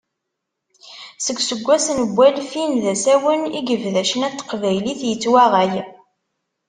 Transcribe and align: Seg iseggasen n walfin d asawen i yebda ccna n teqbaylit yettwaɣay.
Seg 1.25 1.37
iseggasen 1.39 1.97
n 2.07 2.11
walfin 2.15 2.71
d 2.83 2.85
asawen 2.93 3.41
i 3.57 3.59
yebda 3.67 4.03
ccna 4.09 4.27
n 4.29 4.33
teqbaylit 4.37 5.01
yettwaɣay. 5.09 5.73